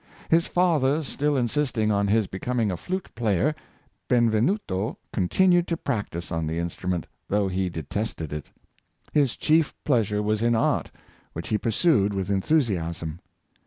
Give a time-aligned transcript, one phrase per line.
[0.31, 3.55] His father still insisting on his becoming a flute play er,
[4.07, 8.49] Benvenuto continued to practice on the instrument, though he detested it.
[9.13, 10.89] His chief pleasure was in art,
[11.33, 13.19] which he pursued with enthusiasm.